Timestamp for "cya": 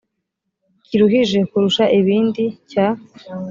2.69-2.87